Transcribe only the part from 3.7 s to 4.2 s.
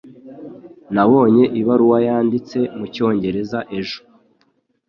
ejo.